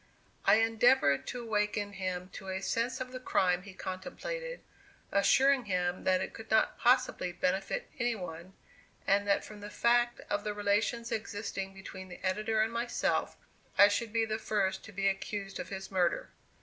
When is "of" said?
2.99-3.11, 10.27-10.43, 15.59-15.69